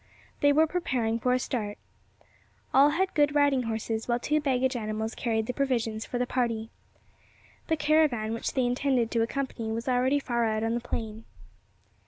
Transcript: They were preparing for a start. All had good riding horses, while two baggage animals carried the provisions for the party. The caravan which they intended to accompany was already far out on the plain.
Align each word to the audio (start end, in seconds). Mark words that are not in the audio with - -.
They 0.39 0.51
were 0.51 0.65
preparing 0.65 1.19
for 1.19 1.31
a 1.31 1.37
start. 1.37 1.77
All 2.73 2.89
had 2.89 3.13
good 3.13 3.35
riding 3.35 3.61
horses, 3.61 4.07
while 4.07 4.17
two 4.19 4.41
baggage 4.41 4.75
animals 4.75 5.13
carried 5.13 5.45
the 5.45 5.53
provisions 5.53 6.07
for 6.07 6.17
the 6.17 6.25
party. 6.25 6.71
The 7.67 7.77
caravan 7.77 8.33
which 8.33 8.51
they 8.55 8.65
intended 8.65 9.11
to 9.11 9.21
accompany 9.21 9.71
was 9.71 9.87
already 9.87 10.17
far 10.17 10.43
out 10.45 10.63
on 10.63 10.73
the 10.73 10.81
plain. 10.81 11.25